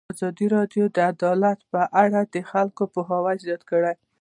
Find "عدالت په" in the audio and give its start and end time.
1.11-1.81